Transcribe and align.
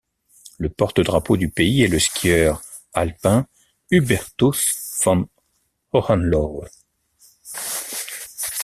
Le 0.57 0.67
porte-drapeau 0.69 1.37
du 1.37 1.49
pays 1.51 1.83
est 1.83 1.87
le 1.87 1.99
skieur 1.99 2.63
alpin 2.91 3.47
Hubertus 3.91 4.99
von 5.05 5.29
Hohenlohe. 5.93 6.67